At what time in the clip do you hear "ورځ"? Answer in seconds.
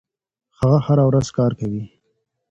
1.09-1.27